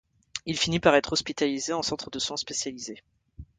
Il 0.47 0.57
finit 0.57 0.79
par 0.79 0.95
être 0.95 1.13
hospitalisé 1.13 1.73
en 1.73 1.83
centre 1.83 2.09
de 2.09 2.17
soins 2.17 2.35
spécialisés. 2.35 3.03